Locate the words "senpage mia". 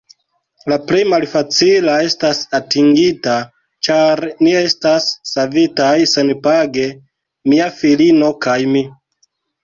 6.13-7.67